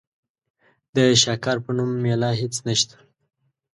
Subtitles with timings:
[0.95, 2.95] د شاکار په نوم مېله هېڅ نشته.